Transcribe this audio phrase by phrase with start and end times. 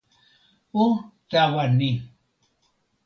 [0.83, 0.85] o
[1.29, 1.89] tawa ni!